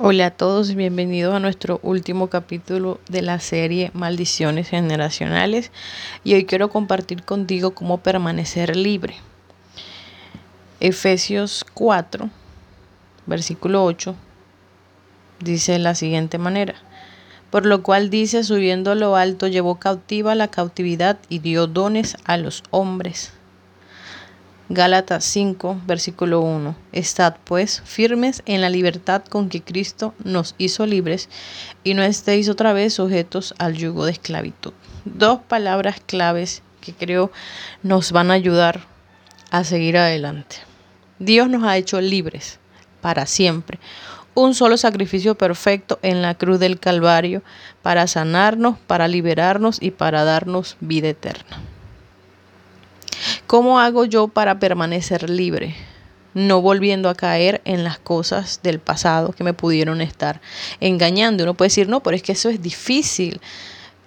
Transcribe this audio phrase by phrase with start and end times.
[0.00, 5.70] Hola a todos, bienvenidos a nuestro último capítulo de la serie Maldiciones Generacionales.
[6.24, 9.16] Y hoy quiero compartir contigo cómo permanecer libre.
[10.80, 12.30] Efesios 4,
[13.26, 14.16] versículo 8,
[15.40, 16.76] dice de la siguiente manera,
[17.50, 22.16] por lo cual dice, subiendo a lo alto, llevó cautiva la cautividad y dio dones
[22.24, 23.34] a los hombres
[24.74, 26.74] Gálatas 5, versículo 1.
[26.92, 31.28] Estad pues firmes en la libertad con que Cristo nos hizo libres
[31.84, 34.72] y no estéis otra vez sujetos al yugo de esclavitud.
[35.04, 37.30] Dos palabras claves que creo
[37.82, 38.86] nos van a ayudar
[39.50, 40.56] a seguir adelante.
[41.18, 42.58] Dios nos ha hecho libres
[43.02, 43.78] para siempre.
[44.32, 47.42] Un solo sacrificio perfecto en la cruz del Calvario
[47.82, 51.60] para sanarnos, para liberarnos y para darnos vida eterna.
[53.52, 55.76] ¿Cómo hago yo para permanecer libre?
[56.32, 60.40] No volviendo a caer en las cosas del pasado que me pudieron estar
[60.80, 61.44] engañando.
[61.44, 63.42] Uno puede decir, no, pero es que eso es difícil.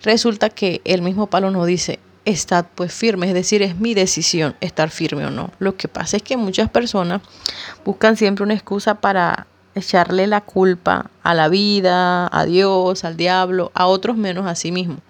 [0.01, 4.55] Resulta que el mismo palo nos dice, estad pues firme, es decir, es mi decisión
[4.61, 5.51] estar firme o no.
[5.59, 7.21] Lo que pasa es que muchas personas
[7.85, 13.71] buscan siempre una excusa para echarle la culpa a la vida, a Dios, al diablo,
[13.75, 15.01] a otros menos a sí mismos.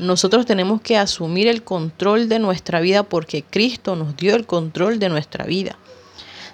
[0.00, 4.98] Nosotros tenemos que asumir el control de nuestra vida porque Cristo nos dio el control
[4.98, 5.76] de nuestra vida.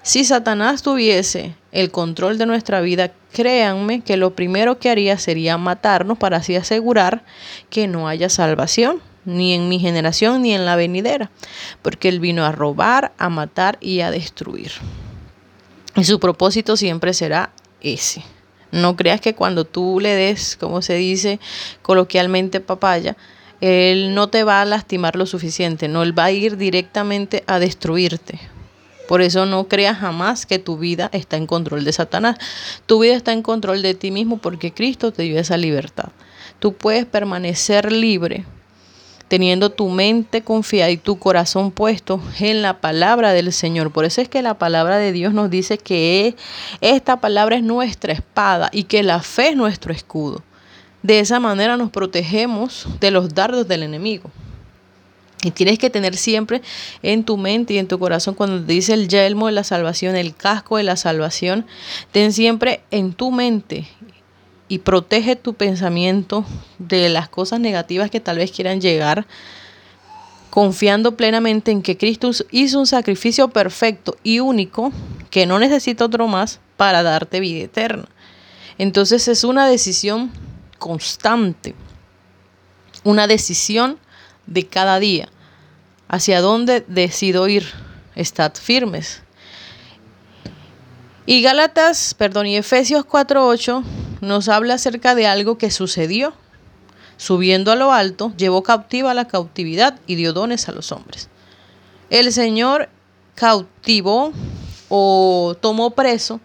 [0.03, 5.59] Si Satanás tuviese el control de nuestra vida, créanme que lo primero que haría sería
[5.59, 7.25] matarnos para así asegurar
[7.71, 11.31] que no haya salvación, ni en mi generación ni en la venidera,
[11.83, 14.73] porque Él vino a robar, a matar y a destruir.
[15.95, 18.25] Y su propósito siempre será ese.
[18.73, 21.39] No creas que cuando tú le des, como se dice
[21.83, 23.17] coloquialmente, papaya,
[23.61, 27.59] él no te va a lastimar lo suficiente, no, Él va a ir directamente a
[27.59, 28.39] destruirte.
[29.09, 32.39] Por eso no creas jamás que tu vida está en control de Satanás.
[32.87, 36.09] Tu vida está en control de ti mismo porque Cristo te dio esa libertad.
[36.59, 38.45] Tú puedes permanecer libre
[39.29, 43.91] teniendo tu mente confiada y tu corazón puesto en la palabra del Señor.
[43.93, 46.37] Por eso es que la palabra de Dios nos dice que
[46.81, 50.43] esta palabra es nuestra espada y que la fe es nuestro escudo.
[51.07, 54.29] De esa manera nos protegemos de los dardos del enemigo.
[55.45, 56.63] Y tienes que tener siempre
[57.01, 60.17] en tu mente y en tu corazón, cuando te dice el yelmo de la salvación,
[60.17, 61.65] el casco de la salvación,
[62.11, 63.87] ten siempre en tu mente
[64.67, 66.45] y protege tu pensamiento
[66.81, 69.29] de las cosas negativas que tal vez quieran llegar,
[70.51, 74.91] confiando plenamente en que Cristo hizo un sacrificio perfecto y único,
[75.31, 78.09] que no necesita otro más para darte vida eterna.
[78.77, 80.33] Entonces es una decisión
[80.79, 81.75] constante,
[83.05, 83.99] una decisión
[84.47, 85.29] de cada día.
[86.09, 87.67] ¿Hacia dónde decido ir?
[88.15, 89.23] Estad firmes.
[91.27, 93.83] Y Gálatas, perdón, y Efesios 4:8
[94.21, 96.33] nos habla acerca de algo que sucedió.
[97.17, 101.29] Subiendo a lo alto, llevó cautiva la cautividad y dio dones a los hombres.
[102.11, 102.89] El Señor
[103.35, 104.33] cautivó
[104.89, 106.41] o tomó preso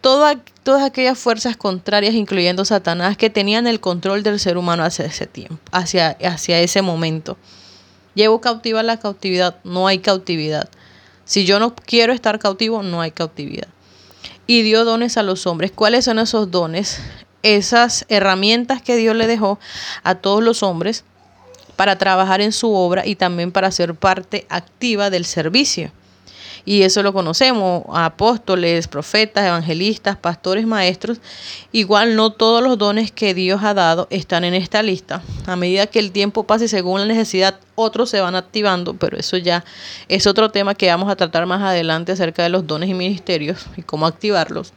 [0.00, 5.26] todas aquellas fuerzas contrarias, incluyendo Satanás, que tenían el control del ser humano hacia ese
[5.26, 7.36] tiempo, hacia, hacia ese momento.
[8.14, 10.68] Llevo cautiva la cautividad, no hay cautividad.
[11.24, 13.68] Si yo no quiero estar cautivo, no hay cautividad.
[14.46, 15.72] Y dio dones a los hombres.
[15.72, 17.00] ¿Cuáles son esos dones?
[17.42, 19.58] Esas herramientas que Dios le dejó
[20.04, 21.04] a todos los hombres
[21.74, 25.90] para trabajar en su obra y también para ser parte activa del servicio
[26.66, 31.20] y eso lo conocemos, apóstoles, profetas, evangelistas, pastores, maestros.
[31.70, 35.22] Igual no todos los dones que Dios ha dado están en esta lista.
[35.46, 39.36] A medida que el tiempo pase según la necesidad, otros se van activando, pero eso
[39.36, 39.64] ya
[40.08, 43.66] es otro tema que vamos a tratar más adelante acerca de los dones y ministerios
[43.76, 44.72] y cómo activarlos.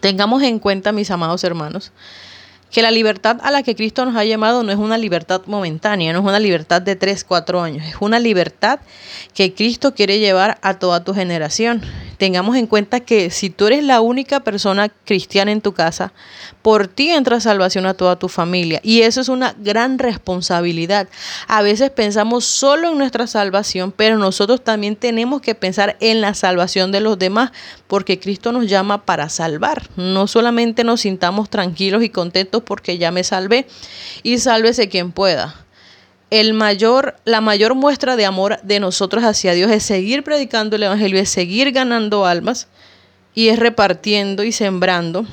[0.00, 1.92] Tengamos en cuenta, mis amados hermanos,
[2.74, 6.12] que la libertad a la que Cristo nos ha llamado no es una libertad momentánea,
[6.12, 8.80] no es una libertad de 3, 4 años, es una libertad
[9.32, 11.82] que Cristo quiere llevar a toda tu generación.
[12.18, 16.12] Tengamos en cuenta que si tú eres la única persona cristiana en tu casa,
[16.62, 21.08] por ti entra salvación a toda tu familia y eso es una gran responsabilidad.
[21.46, 26.34] A veces pensamos solo en nuestra salvación, pero nosotros también tenemos que pensar en la
[26.34, 27.50] salvación de los demás
[27.86, 29.88] porque Cristo nos llama para salvar.
[29.96, 33.66] No solamente nos sintamos tranquilos y contentos porque ya me salvé
[34.22, 35.64] y sálvese quien pueda.
[36.34, 40.82] El mayor, la mayor muestra de amor de nosotros hacia Dios es seguir predicando el
[40.82, 42.66] Evangelio, es seguir ganando almas
[43.36, 45.26] y es repartiendo y sembrando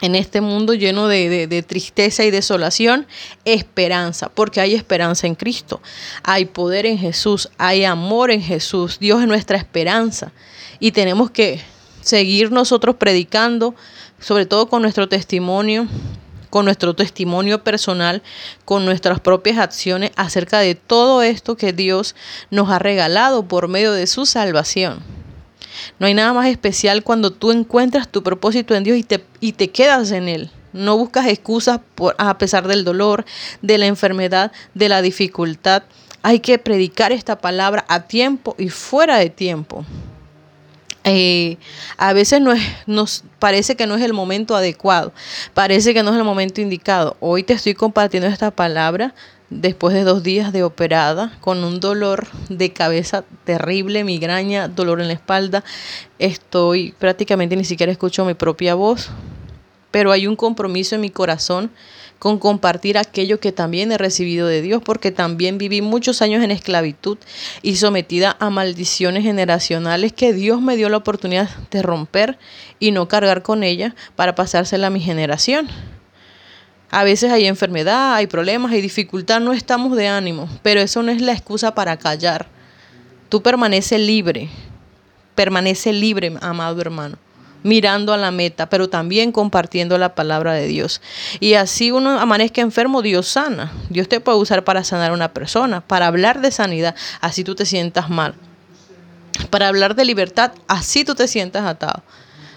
[0.00, 3.06] en este mundo lleno de, de, tristeza y desolación,
[3.44, 5.80] esperanza, porque hay esperanza en Cristo,
[6.24, 10.32] hay poder en Jesús, hay amor en Jesús, Dios es nuestra esperanza
[10.80, 11.60] y tenemos que
[12.00, 13.76] seguir nosotros predicando,
[14.18, 15.86] sobre todo con nuestro testimonio,
[16.50, 18.22] con nuestro testimonio personal,
[18.64, 22.14] con nuestras propias acciones acerca de todo esto que Dios
[22.50, 25.00] nos ha regalado por medio de su salvación.
[25.98, 29.52] No hay nada más especial cuando tú encuentras tu propósito en Dios y te, y
[29.52, 30.50] te quedas en Él.
[30.72, 33.24] No buscas excusas por, a pesar del dolor,
[33.62, 35.84] de la enfermedad, de la dificultad.
[36.22, 39.84] Hay que predicar esta palabra a tiempo y fuera de tiempo.
[41.04, 41.56] Eh,
[41.96, 42.52] a veces no
[42.86, 45.12] nos parece que no es el momento adecuado,
[45.54, 47.16] parece que no es el momento indicado.
[47.20, 49.14] Hoy te estoy compartiendo esta palabra
[49.48, 55.08] después de dos días de operada, con un dolor de cabeza terrible, migraña, dolor en
[55.08, 55.64] la espalda.
[56.18, 59.10] Estoy prácticamente ni siquiera escucho mi propia voz,
[59.90, 61.70] pero hay un compromiso en mi corazón
[62.20, 66.50] con compartir aquello que también he recibido de Dios, porque también viví muchos años en
[66.50, 67.16] esclavitud
[67.62, 72.38] y sometida a maldiciones generacionales que Dios me dio la oportunidad de romper
[72.78, 75.66] y no cargar con ella para pasársela a mi generación.
[76.90, 81.10] A veces hay enfermedad, hay problemas, hay dificultad, no estamos de ánimo, pero eso no
[81.10, 82.48] es la excusa para callar.
[83.30, 84.50] Tú permanece libre,
[85.34, 87.29] permanece libre, amado hermano
[87.62, 91.00] mirando a la meta, pero también compartiendo la palabra de Dios.
[91.40, 93.72] Y así uno amanezca enfermo, Dios sana.
[93.88, 97.54] Dios te puede usar para sanar a una persona, para hablar de sanidad, así tú
[97.54, 98.34] te sientas mal.
[99.50, 102.02] Para hablar de libertad, así tú te sientas atado.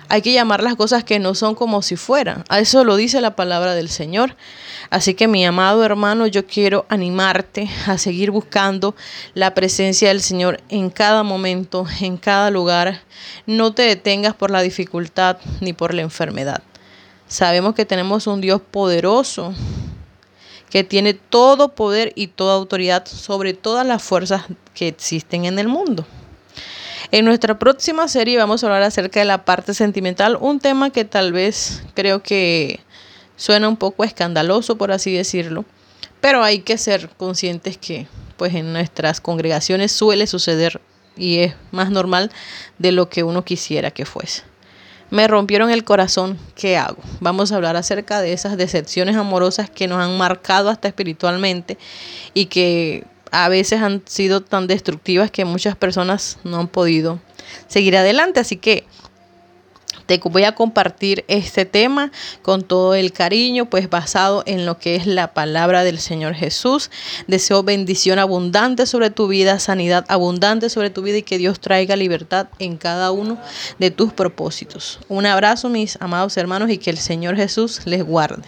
[0.10, 2.44] Hay que llamar las cosas que no son como si fueran.
[2.50, 4.36] A eso lo dice la palabra del Señor.
[4.94, 8.96] Así que mi amado hermano, yo quiero animarte a seguir buscando
[9.34, 13.02] la presencia del Señor en cada momento, en cada lugar.
[13.48, 16.62] No te detengas por la dificultad ni por la enfermedad.
[17.28, 19.56] Sabemos que tenemos un Dios poderoso
[20.70, 24.44] que tiene todo poder y toda autoridad sobre todas las fuerzas
[24.76, 26.06] que existen en el mundo.
[27.10, 31.04] En nuestra próxima serie vamos a hablar acerca de la parte sentimental, un tema que
[31.04, 32.80] tal vez creo que
[33.44, 35.66] suena un poco escandaloso, por así decirlo,
[36.22, 38.08] pero hay que ser conscientes que
[38.38, 40.80] pues en nuestras congregaciones suele suceder
[41.18, 42.32] y es más normal
[42.80, 44.44] de lo que uno quisiera que fuese.
[45.10, 47.04] Me rompieron el corazón, ¿qué hago?
[47.20, 51.78] Vamos a hablar acerca de esas decepciones amorosas que nos han marcado hasta espiritualmente
[52.34, 57.20] y que a veces han sido tan destructivas que muchas personas no han podido
[57.68, 58.40] seguir adelante.
[58.40, 58.86] Así que
[60.06, 62.12] te voy a compartir este tema
[62.42, 66.90] con todo el cariño, pues basado en lo que es la palabra del Señor Jesús.
[67.28, 71.96] Deseo bendición abundante sobre tu vida, sanidad abundante sobre tu vida y que Dios traiga
[71.96, 73.38] libertad en cada uno
[73.80, 75.00] de tus propósitos.
[75.08, 78.44] Un abrazo, mis amados hermanos, y que el Señor Jesús les guarde.